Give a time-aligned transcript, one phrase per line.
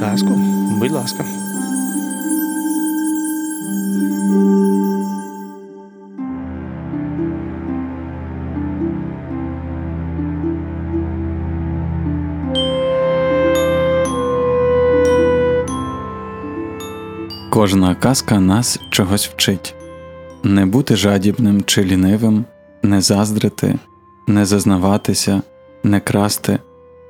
[0.00, 0.34] Казку,
[0.80, 1.24] будь ласка.
[17.50, 19.74] Кожна казка нас чогось вчить
[20.42, 22.44] не бути жадібним чи лінивим,
[22.82, 23.78] не заздрити,
[24.26, 25.42] не зазнаватися,
[25.82, 26.58] не красти,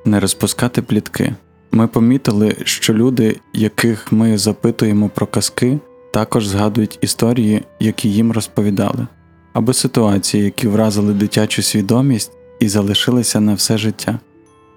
[0.05, 1.35] не розпускати плітки.
[1.71, 5.79] Ми помітили, що люди, яких ми запитуємо про казки,
[6.13, 9.07] також згадують історії, які їм розповідали,
[9.53, 14.19] або ситуації, які вразили дитячу свідомість і залишилися на все життя.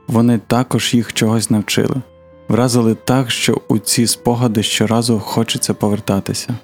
[0.07, 1.97] Вони також їх чогось навчили,
[2.49, 6.55] вразили так, що у ці спогади щоразу хочеться повертатися.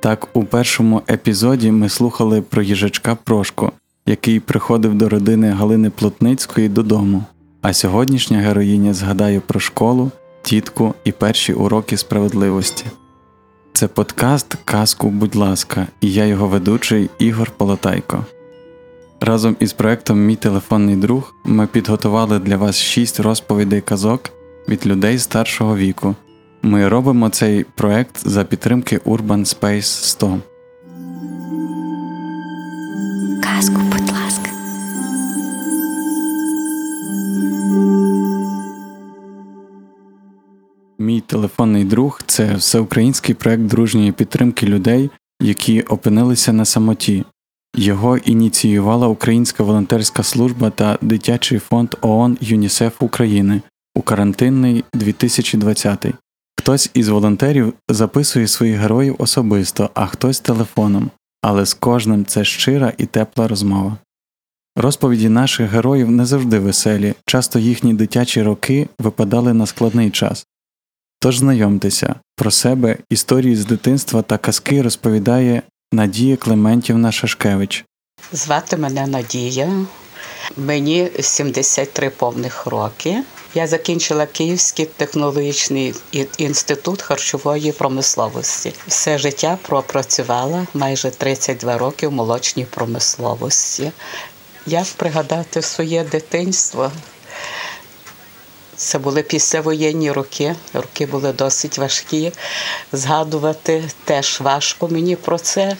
[0.00, 3.72] Так, у першому епізоді ми слухали про їжачка Прошку,
[4.06, 7.24] який приходив до родини Галини Плотницької додому.
[7.68, 10.10] А сьогоднішня героїня згадає про школу,
[10.42, 12.84] тітку і перші уроки справедливості.
[13.72, 18.24] Це подкаст Казку, будь ласка, і я його ведучий Ігор Полотайко.
[19.20, 24.30] Разом із проектом Мій телефонний друг ми підготували для вас шість розповідей казок
[24.68, 26.14] від людей старшого віку.
[26.62, 30.38] Ми робимо цей проект за підтримки Urban Space 100.
[33.42, 33.80] Казку,
[41.26, 45.10] телефонний друг це всеукраїнський проект дружньої підтримки людей,
[45.40, 47.24] які опинилися на самоті.
[47.76, 53.60] Його ініціювала Українська волонтерська служба та дитячий фонд ООН ЮНІСЕФ України
[53.94, 56.06] у карантинний 2020.
[56.60, 61.10] Хтось із волонтерів записує своїх героїв особисто, а хтось телефоном,
[61.42, 63.96] але з кожним це щира і тепла розмова.
[64.76, 70.46] Розповіді наших героїв не завжди веселі, часто їхні дитячі роки випадали на складний час.
[71.18, 77.84] Тож знайомтеся про себе історії з дитинства та казки розповідає Надія Клементівна Шашкевич.
[78.32, 79.86] Звати мене Надія,
[80.56, 83.22] мені 73 повних роки.
[83.54, 85.94] Я закінчила Київський технологічний
[86.38, 88.74] інститут харчової промисловості.
[88.86, 93.92] Все життя пропрацювала майже 32 роки в молочній промисловості.
[94.66, 96.92] Як пригадати своє дитинство?
[98.76, 100.56] Це були післявоєнні роки.
[100.72, 102.32] Роки були досить важкі.
[102.92, 105.76] Згадувати теж важко мені про це,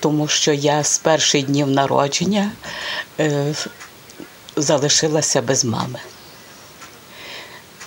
[0.00, 2.52] тому що я з перших днів народження
[3.20, 3.54] е,
[4.56, 5.98] залишилася без мами.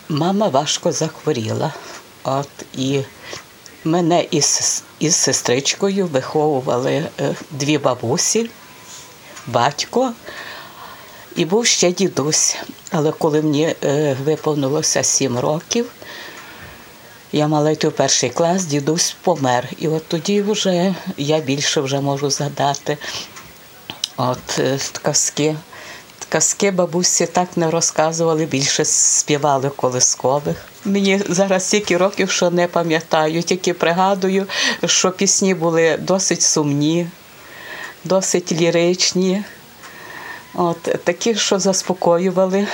[0.09, 1.73] Мама важко захворіла.
[2.23, 3.01] От і
[3.83, 8.49] мене із із сестричкою виховували е, дві бабусі,
[9.47, 10.13] батько
[11.35, 12.55] і був ще дідусь.
[12.91, 15.91] Але коли мені е, виповнилося сім років,
[17.31, 19.69] я мала йти в перший клас, дідусь помер.
[19.77, 22.97] І от тоді вже я більше вже можу згадати
[24.17, 25.55] от е, казки.
[26.29, 30.57] Казки бабусі так не розказували, більше співали колискових.
[30.85, 34.45] Мені зараз стільки років, що не пам'ятаю, тільки пригадую,
[34.85, 37.07] що пісні були досить сумні,
[38.03, 39.43] досить ліричні,
[40.53, 42.67] от такі, що заспокоювали.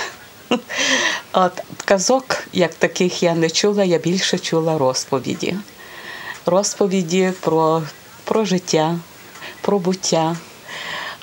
[1.32, 1.52] От
[1.84, 5.56] казок, як таких я не чула, я більше чула розповіді.
[6.46, 7.82] Розповіді про,
[8.24, 8.98] про життя,
[9.60, 10.36] про буття.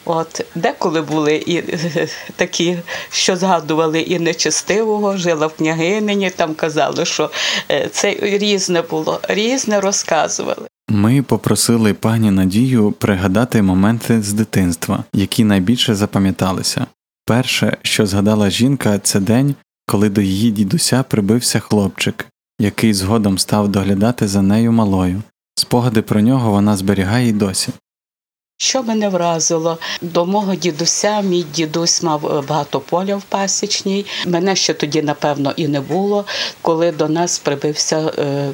[0.06, 1.62] От деколи були і
[2.35, 2.78] такі,
[3.12, 7.31] що згадували і нечестивого, жила в княгинині, там казали, що
[7.72, 10.67] е, це різне було, різне розказували.
[10.89, 16.85] Ми попросили пані Надію пригадати моменти з дитинства, які найбільше запам'яталися.
[17.25, 19.55] Перше, що згадала жінка, це день,
[19.87, 22.25] коли до її дідуся прибився хлопчик,
[22.59, 25.21] який згодом став доглядати за нею малою.
[25.55, 27.69] Спогади про нього вона зберігає й досі.
[28.59, 34.05] Що мене вразило до мого дідуся, мій дідусь мав е, багато поля в пасічній.
[34.27, 36.25] Мене ще тоді, напевно, і не було,
[36.61, 38.51] коли до нас прибився е,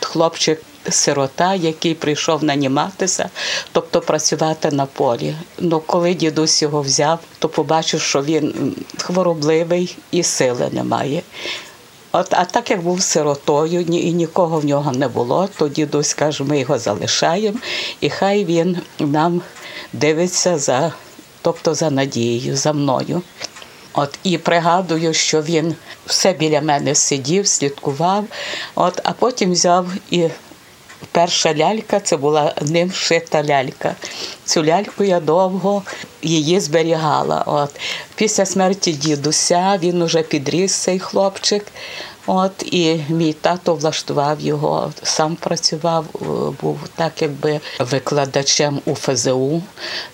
[0.00, 0.60] хлопчик.
[0.90, 3.30] Сирота, який прийшов наніматися,
[3.72, 5.34] тобто працювати на полі.
[5.58, 11.22] Ну коли дідусь його взяв, то побачив, що він хворобливий і сили немає.
[12.16, 16.14] От, А так як був сиротою ні, і нікого в нього не було, то дідусь
[16.14, 17.58] каже, ми його залишаємо,
[18.00, 19.42] і хай він нам
[19.92, 20.92] дивиться за,
[21.42, 23.22] тобто за надією, за мною.
[23.94, 25.74] От І пригадую, що він
[26.06, 28.24] все біля мене сидів, слідкував,
[28.74, 30.28] от, а потім взяв і
[31.12, 33.94] перша лялька це була ним шита лялька.
[34.44, 35.82] Цю ляльку я довго
[36.22, 37.42] її зберігала.
[37.46, 37.70] От.
[38.14, 41.64] Після смерті дідуся він уже підріс цей хлопчик.
[42.26, 46.18] От і мій тато влаштував його, сам працював, е,
[46.62, 49.62] був так, якби викладачем у ФЗУ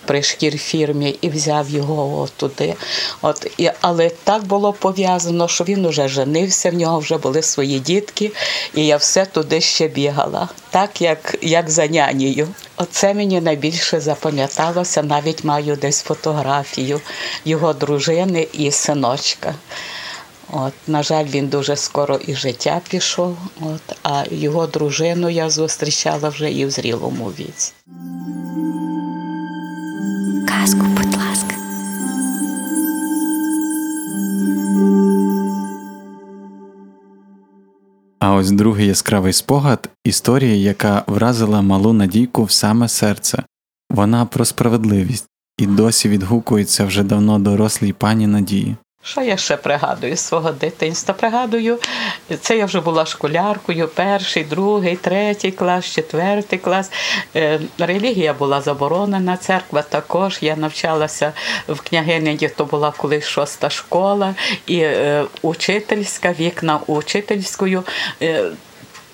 [0.05, 2.75] при шкірфірмі і взяв його туди.
[3.21, 7.79] От і але так було пов'язано, що він уже женився, в нього вже були свої
[7.79, 8.31] дітки,
[8.73, 12.47] і я все туди ще бігала, так як, як за нянею.
[12.77, 15.03] Оце мені найбільше запам'яталося.
[15.03, 17.01] Навіть маю десь фотографію
[17.45, 19.53] його дружини і синочка.
[20.49, 23.37] От, на жаль, він дуже скоро і життя пішов.
[23.61, 27.73] От, а його дружину я зустрічала вже і в зрілому віці.
[30.47, 31.55] Казку, будь ласка.
[38.19, 43.43] А ось другий яскравий спогад історія, яка вразила малу Надійку в саме серце.
[43.89, 45.27] Вона про справедливість
[45.57, 48.75] і досі відгукується вже давно дорослій пані Надії.
[49.03, 51.13] Що я ще пригадую з свого дитинства?
[51.13, 51.79] Пригадую,
[52.41, 56.91] це я вже була школяркою, перший, другий, третій клас, четвертий клас.
[57.35, 60.37] Е, Релігія була заборонена, церква також.
[60.41, 61.33] Я навчалася
[61.67, 67.83] в княгині, то була колись шоста школа, і е, учительська, вікна учительською
[68.21, 68.43] е,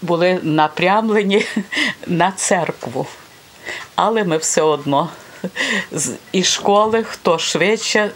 [0.01, 1.45] були напрямлені
[2.07, 3.07] на церкву.
[3.95, 5.09] Але ми все одно
[5.91, 8.11] з із школи хто швидше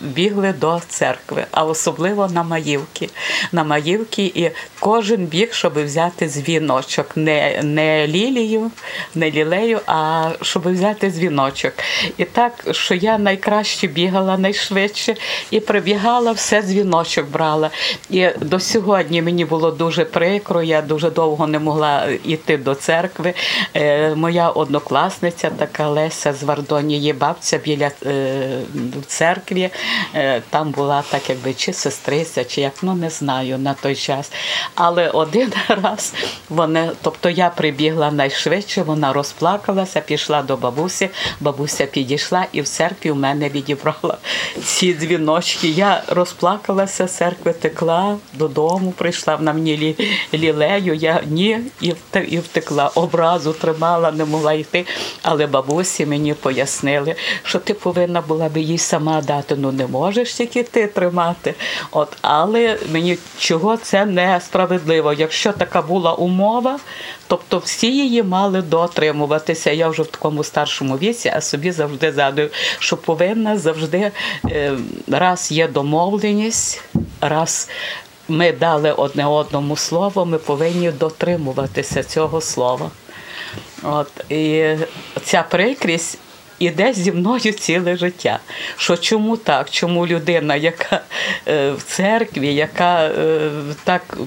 [0.00, 3.08] бігли до церкви, а особливо на Маївки.
[3.52, 4.50] На Маївки і
[4.80, 7.06] кожен біг, щоб взяти дзвіночок.
[7.16, 8.70] Не, не лілію,
[9.14, 11.72] не лілею, а щоб взяти дзвіночок.
[12.16, 15.16] І так, що я найкраще бігала найшвидше
[15.50, 17.70] і прибігала, все дзвіночок брала.
[18.10, 23.34] І до сьогодні мені було дуже прикро, я дуже довго не могла йти до церкви.
[23.74, 28.58] Е, моя однокласниця, така Леся з Вардонії, бабця біля е,
[29.00, 29.70] в церкві.
[30.14, 34.32] Е, там була так, якби чи сестриця, чи як, ну не знаю на той час.
[34.74, 36.14] Але один раз
[36.48, 41.08] вони, тобто я прибігла найшвидше, вона розплакалася, пішла до бабусі.
[41.40, 44.18] Бабуся підійшла і в церкві в мене відібрала
[44.64, 45.68] ці дзвіночки.
[45.68, 49.96] Я розплакалася, церкви текла додому, прийшла на мені лі,
[50.34, 50.94] лілею.
[50.94, 51.94] Я ні, і
[52.28, 52.90] і втекла.
[52.94, 54.86] Образу тримала, не могла йти.
[55.22, 59.56] Але бабусі мені пояснили, що ти повинна була би їй сама дати.
[59.56, 61.54] Ну не можеш тільки ти тримати.
[61.90, 65.12] От, але мені чого це несправедливо.
[65.12, 66.78] Якщо така була умова,
[67.26, 69.70] тобто всі її мали дотримуватися.
[69.70, 74.10] Я вже в такому старшому віці, а собі завжди згадую, що повинна завжди
[74.50, 74.72] е,
[75.08, 76.84] раз є домовленість,
[77.20, 77.68] раз.
[78.28, 82.90] Ми дали одне одному слово, ми повинні дотримуватися цього слова.
[83.82, 84.74] От, і
[85.24, 86.18] ця прикрість
[86.58, 88.38] іде зі мною ціле життя.
[88.76, 89.70] Що чому так?
[89.70, 91.00] Чому людина, яка
[91.48, 93.50] е, в церкві, яка е,
[93.84, 94.18] так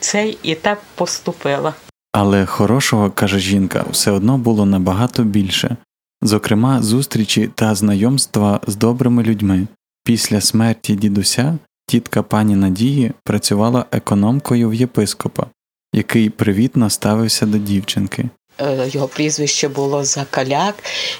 [0.00, 1.74] цей і так поступила?
[2.12, 5.76] Але хорошого, каже жінка, все одно було набагато більше,
[6.22, 9.66] зокрема, зустрічі та знайомства з добрими людьми.
[10.04, 15.46] Після смерті дідуся тітка пані Надії працювала економкою в єпископа,
[15.94, 18.28] який привітно ставився до дівчинки.
[18.60, 20.74] Е, Його прізвище було Закаляк,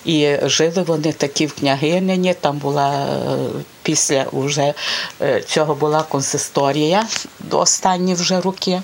[0.04, 2.34] і жили вони такі в княгинині.
[2.34, 3.36] Там була е,
[3.82, 4.74] після уже
[5.22, 7.06] е, цього була консисторія
[7.40, 8.82] до останні вже роки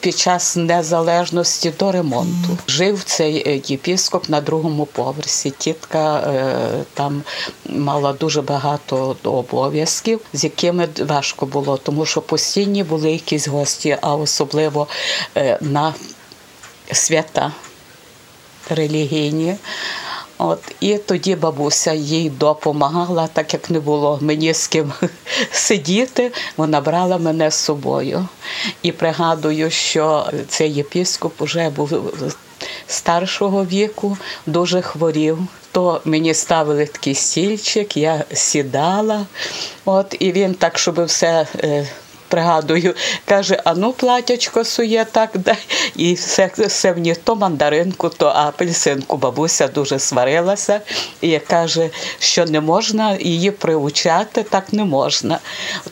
[0.00, 2.58] під час незалежності до ремонту.
[2.68, 5.50] Жив цей єпіскоп на другому поверсі.
[5.50, 6.32] Тітка
[6.94, 7.22] там
[7.68, 14.14] мала дуже багато обов'язків, з якими важко було, тому що постійні були якісь гості, а
[14.14, 14.86] особливо
[15.60, 15.94] на
[16.92, 17.52] свята
[18.70, 19.56] релігійні.
[20.38, 24.92] От, і тоді бабуся їй допомагала, так як не було мені з ким
[25.52, 28.28] сидіти, вона брала мене з собою.
[28.82, 31.92] І пригадую, що цей єпіскоп вже був
[32.86, 35.38] старшого віку, дуже хворів.
[35.72, 39.26] То мені ставили такий стільчик, я сідала,
[39.84, 41.46] от, і він так, щоб все.
[42.28, 45.58] Пригадую, каже, а ну платячко сує так, дай.
[45.96, 49.16] І все, все мені то мандаринку, то апельсинку.
[49.16, 50.80] Бабуся дуже сварилася
[51.20, 55.38] і каже, що не можна її приучати, так не можна.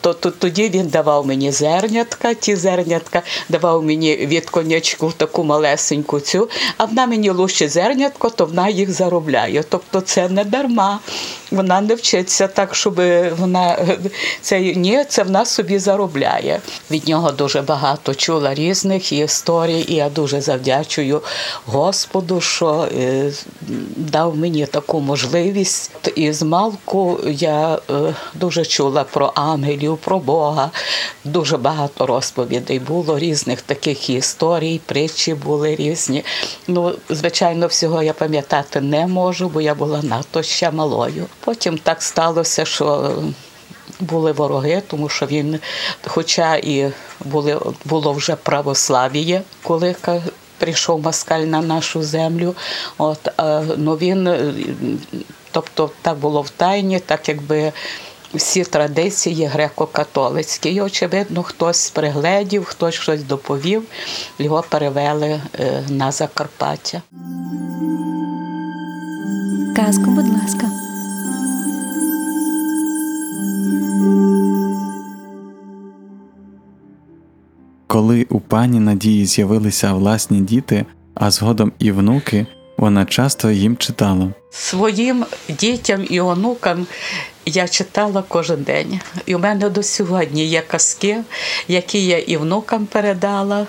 [0.01, 6.19] То, то тоді він давав мені зернятка, ті зернятка давав мені від конячку таку малесеньку
[6.19, 9.63] цю, а вона мені лучше зернятко, то вона їх заробляє.
[9.69, 10.99] Тобто це не дарма.
[11.51, 12.95] Вона не вчиться так, щоб
[13.39, 13.77] вона
[14.41, 16.24] це ні, це вона собі заробляє.
[16.25, 16.61] Вдохновляє.
[16.91, 21.21] Від нього дуже багато чула різних історій, і я дуже завдячую
[21.65, 23.31] Господу, що е,
[23.95, 25.91] дав мені таку можливість.
[26.15, 30.71] І з малку я е, дуже чула про ангелів, про Бога.
[31.23, 36.23] Дуже багато розповідей було різних таких історій, притчі були різні.
[36.67, 41.25] Ну, звичайно, всього я пам'ятати не можу, бо я була надто ще малою.
[41.39, 43.11] Потім так сталося, що
[43.99, 45.59] були вороги, тому що він,
[46.05, 49.95] хоча і були, було вже православ'я, коли
[50.57, 52.55] прийшов москаль на нашу землю,
[52.97, 54.53] от, е, ну він, е,
[55.51, 57.71] тобто так було в тайні, так якби.
[58.33, 60.67] Всі традиції греко-католицькі.
[60.67, 63.83] І, очевидно, хтось пригледів, хтось щось доповів,
[64.39, 67.01] його перевели е, на Закарпаття.
[69.75, 70.84] Казку, будь ласка.
[77.87, 82.45] Коли у пані Надії з'явилися власні діти, а згодом і внуки,
[82.77, 84.33] вона часто їм читала.
[84.51, 86.87] Своїм дітям і онукам
[87.45, 88.99] я читала кожен день.
[89.25, 91.17] І у мене до сьогодні є казки,
[91.67, 93.67] які я і внукам передала,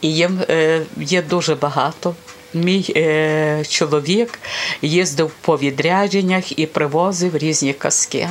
[0.00, 2.14] і їм е, є дуже багато.
[2.54, 4.38] Мій е, чоловік
[4.82, 8.28] їздив по відрядженнях і привозив різні казки.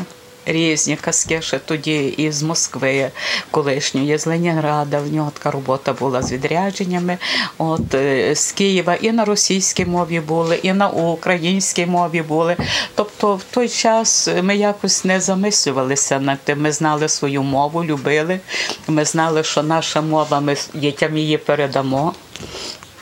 [0.49, 0.97] Різні
[1.39, 3.11] ще тоді із Москви
[3.51, 4.99] колишньої, з Ленінграда.
[4.99, 7.17] В нього така робота була з відрядженнями.
[7.57, 12.55] От е, з Києва і на російській мові були, і на українській мові були.
[12.95, 16.61] Тобто, в той час ми якось не замислювалися над тим.
[16.61, 18.39] Ми знали свою мову, любили.
[18.87, 22.13] Ми знали, що наша мова, ми дітям її передамо.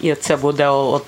[0.06, 0.68] І це буде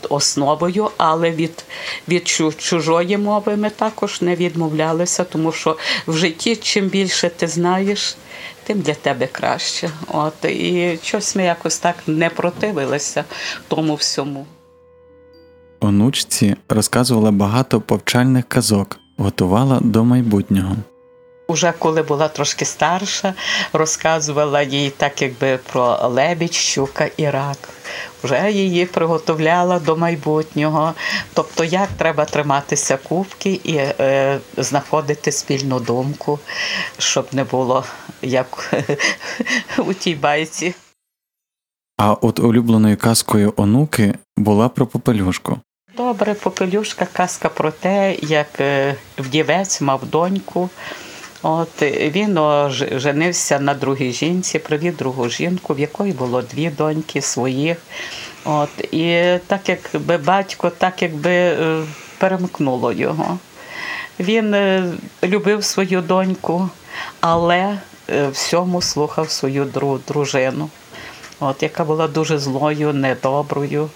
[0.10, 1.66] основою, але від,
[2.08, 2.28] від
[2.58, 5.78] чужої мови ми також не відмовлялися, тому що
[6.08, 8.18] в житті чим більше ти знаєш,
[8.64, 9.90] тим для тебе краще.
[10.08, 13.24] От і щось ми якось так не противилися
[13.68, 14.46] тому всьому.
[15.80, 20.76] Онучці розказувала багато повчальних казок, готувала до майбутнього.
[21.48, 23.34] Уже коли була трошки старша,
[23.74, 27.70] розказувала їй так, якби про лебідь, щука і рак.
[28.24, 30.94] Вже її приготовляла до майбутнього.
[31.34, 36.40] Тобто, як треба триматися кубки і е, знаходити спільну думку,
[36.98, 37.84] щоб не було
[38.22, 38.74] як
[39.78, 40.76] у тій байці.
[41.98, 45.60] А от улюбленою казкою онуки була про попелюшку.
[45.98, 50.70] Добре, попелюшка, казка про те, як е, вдівець мав доньку.
[51.42, 52.40] От він
[53.00, 57.78] женився на другій жінці, привів другу жінку, в якої було дві доньки своїх.
[58.46, 61.84] От, і так якби батько, так якби е,
[62.18, 63.40] перемкнуло його.
[64.20, 64.92] Він е,
[65.24, 66.70] любив свою доньку,
[67.20, 67.78] але
[68.10, 70.70] е, всьому слухав свою дру- дружину
[71.40, 73.90] от, яка була дуже злою, недоброю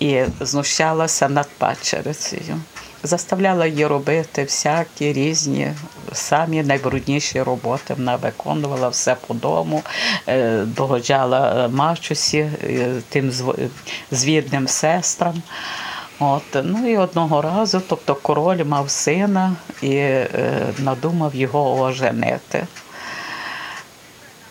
[0.00, 2.60] і знущалася над падчерицею.
[3.02, 5.72] Заставляла її робити всякі різні,
[6.12, 7.94] самі найбрудніші роботи.
[7.94, 9.82] Вона виконувала все по дому,
[10.28, 13.68] е, догоджала е, мачусі, е, тим зв-
[14.10, 15.42] звідним сестрам.
[16.18, 20.28] От, ну і одного разу, тобто король мав сина і е,
[20.78, 22.66] надумав його оженити.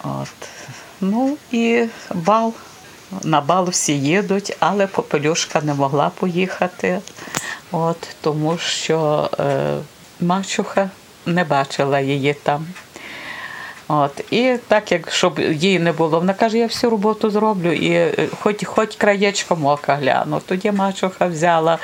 [0.03, 0.50] От.
[1.01, 2.53] Ну і бал.
[3.24, 7.00] На бал всі їдуть, але Попелюшка не могла поїхати,
[7.72, 9.78] от, тому що е,
[10.20, 10.89] мачуха
[11.25, 12.68] не бачила її там.
[13.91, 17.91] От, і так як щоб їй не було, вона каже, я всю роботу зроблю і
[17.91, 20.41] е, хоч, хоч краєчком ока гляну.
[20.46, 21.77] Тоді мачуха взяла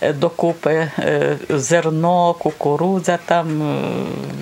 [0.00, 3.76] е, докупи е, зерно, кукурудза, там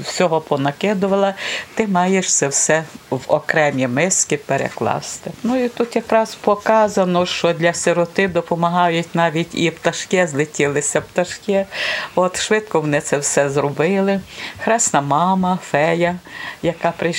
[0.04, 1.34] всього понакидувала.
[1.74, 5.30] Ти маєш це все в окремі миски перекласти.
[5.42, 11.66] Ну і тут якраз показано, що для сироти допомагають навіть і пташки, злетілися пташки.
[12.14, 14.20] От швидко вони це все зробили.
[14.58, 16.16] Хресна мама, фея,
[16.62, 17.09] яка прийшла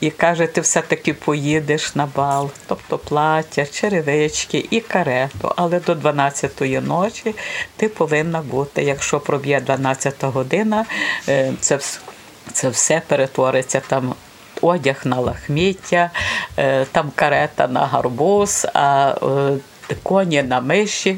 [0.00, 5.52] і каже, ти все-таки поїдеш на бал, тобто плаття, черевички і карету.
[5.56, 7.34] Але до 12-ї ночі
[7.76, 8.82] ти повинна бути.
[8.82, 10.86] Якщо проб'є 12-та година,
[11.28, 11.78] е, це
[12.52, 14.14] це все перетвориться там.
[14.62, 16.10] Одяг на лахміття,
[16.58, 19.14] е, там карета на гарбуз, а
[19.90, 21.16] е, коні на миші.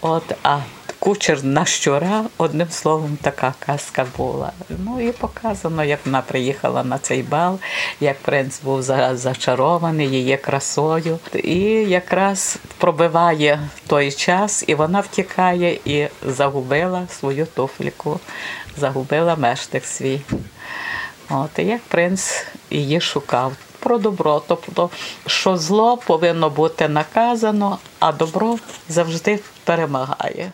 [0.00, 0.58] От, а
[1.02, 4.52] кучер на щура, одним словом, така казка була.
[4.68, 7.58] Ну і показано, як вона приїхала на цей бал,
[8.00, 8.82] як принц був
[9.12, 11.18] зачарований її красою.
[11.34, 18.20] І якраз пробиває той час, і вона втікає і загубила свою туфельку,
[18.76, 20.20] загубила мештик свій.
[21.30, 23.52] От, і як принц її шукав.
[23.78, 24.90] Про добро, тобто,
[25.26, 30.52] що зло повинно бути наказано, а добро завжди перемагає.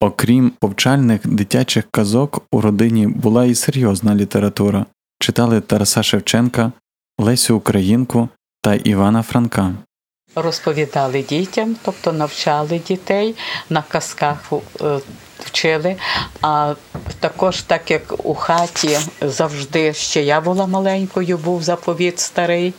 [0.00, 4.86] Окрім повчальних дитячих казок, у родині була і серйозна література.
[5.20, 6.72] Читали Тараса Шевченка,
[7.18, 8.28] Лесю Українку
[8.62, 9.74] та Івана Франка.
[10.34, 13.34] Розповідали дітям, тобто навчали дітей
[13.70, 15.00] на казках е,
[15.44, 15.96] вчили.
[16.42, 16.74] А
[17.20, 22.74] також, так як у хаті завжди ще я була маленькою, був заповіт старий.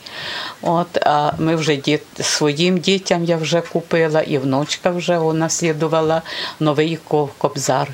[0.62, 6.22] От, А ми вже діт, своїм дітям я вже купила, і внучка вже унаслідувала
[6.60, 7.00] новий
[7.38, 7.88] кобзар.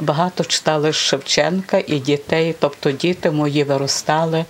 [0.00, 4.44] Багато читали Шевченка і дітей, тобто діти мої виростали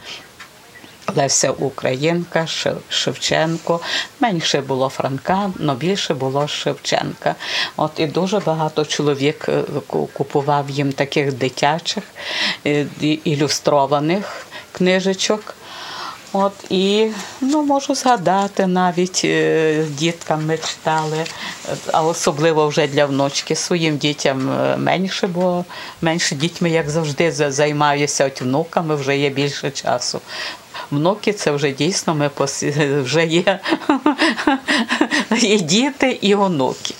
[1.16, 2.46] Леся Українка,
[2.88, 3.80] Шевченко.
[4.20, 7.34] Менше було Франка, але більше було Шевченка.
[7.76, 9.62] От і дуже багато чоловік е,
[10.12, 12.04] купував їм таких дитячих
[12.66, 12.87] е,
[13.25, 15.54] ілюстрованих книжечок.
[16.32, 21.25] От і ну можу згадати навіть е, діткам ми читали,
[21.92, 25.64] а особливо вже для внучки своїм дітям менше, бо
[26.02, 30.20] менше дітьми, як завжди, займаюся от внуками, вже є більше часу
[30.91, 32.31] внуки це вже дійсно ми
[33.03, 33.61] вже є,
[35.43, 36.95] і діти і онуки.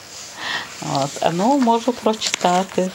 [0.95, 2.91] От, Ну, можу прочитати,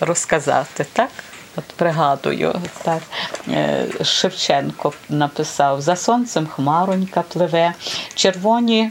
[0.00, 1.10] розказати, так?
[1.56, 3.02] От пригадую, так
[3.48, 7.74] е, Шевченко написав: за сонцем хмаронька пливе,
[8.14, 8.90] червоні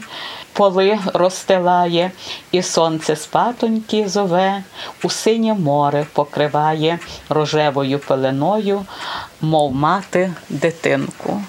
[0.52, 2.10] поли розстилає,
[2.52, 4.62] і сонце спатоньки зове,
[5.02, 8.84] у синє море покриває рожевою пеленою,
[9.40, 11.42] мов мати дитинку.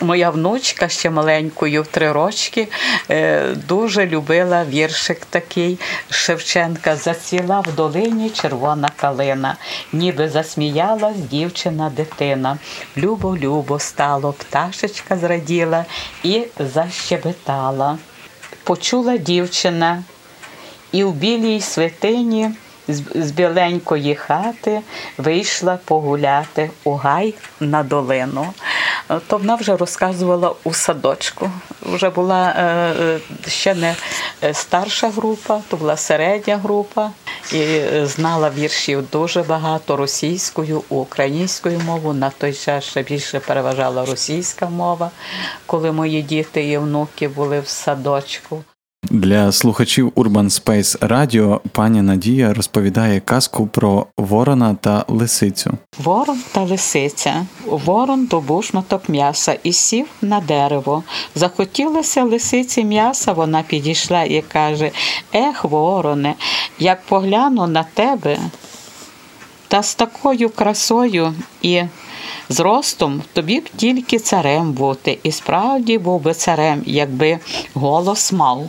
[0.00, 2.68] Моя внучка ще маленькою в три рочки
[3.10, 5.78] е, дуже любила віршик такий
[6.10, 6.96] Шевченка.
[6.96, 9.56] Заціла в долині червона калина,
[9.92, 12.58] ніби засміялась дівчина дитина.
[12.96, 15.84] Любо-любо стало, пташечка зраділа
[16.22, 17.98] і защебетала
[18.68, 20.02] почула дівчина
[20.92, 22.50] і в білій святині
[23.14, 24.80] з біленької хати
[25.18, 28.46] вийшла погуляти у гай на долину.
[29.08, 31.50] То вона вже розказувала у садочку.
[31.82, 32.62] Вже була е,
[33.00, 33.94] е, ще не
[34.52, 37.10] старша група, то була середня група
[37.52, 42.14] і знала віршів дуже багато російською, українською мовою.
[42.14, 45.10] На той час ще більше переважала російська мова,
[45.66, 48.64] коли мої діти і внуки були в садочку.
[49.18, 55.70] Для слухачів Urban Space Radio пані Надія розповідає казку про ворона та лисицю.
[55.98, 57.46] Ворон та лисиця.
[57.66, 61.02] Ворон добув шматок м'яса і сів на дерево.
[61.34, 63.32] Захотілося лисиці м'яса.
[63.32, 64.90] Вона підійшла і каже:
[65.34, 66.34] Ех, вороне,
[66.78, 68.38] як погляну на тебе,
[69.68, 71.82] та з такою красою і
[72.48, 75.18] зростом тобі б тільки царем бути.
[75.22, 77.38] І справді був би царем, якби
[77.74, 78.68] голос мав.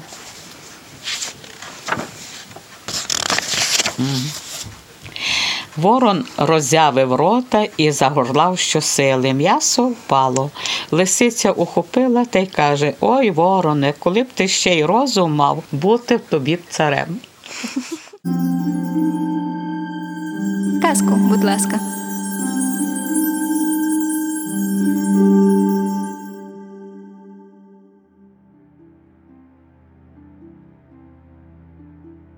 [5.78, 9.34] Ворон роззявив рота і загорлав щосили.
[9.34, 10.52] М'ясо впало.
[10.92, 16.18] Лисиця ухопила та й каже: Ой, вороне, коли б ти ще й розум мав, бути
[16.18, 17.18] б тобі б царем.
[20.82, 21.80] Казку, будь ласка.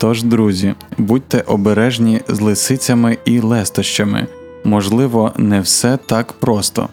[0.02, 4.28] Тож, друзі, будьте обережні з лисицями і лестощами.
[4.64, 6.90] Можливо, не все так просто.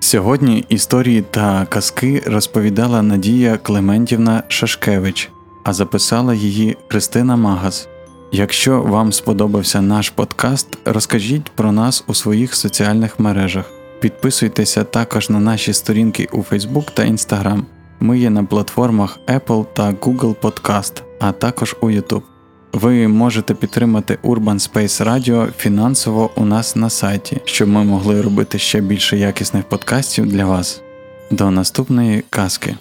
[0.00, 5.30] Сьогодні історії та казки розповідала Надія Клементівна Шашкевич,
[5.64, 7.88] а записала її Христина Магас.
[8.32, 13.70] Якщо вам сподобався наш подкаст, розкажіть про нас у своїх соціальних мережах.
[14.00, 17.62] Підписуйтеся також на наші сторінки у Facebook та Instagram.
[18.00, 22.31] Ми є на платформах Apple та Google Podcast, а також у YouTube.
[22.72, 28.58] Ви можете підтримати Urban Space Radio фінансово у нас на сайті, щоб ми могли робити
[28.58, 30.82] ще більше якісних подкастів для вас.
[31.30, 32.76] До наступної казки.